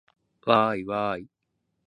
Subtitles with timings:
[0.47, 1.27] わーいわーい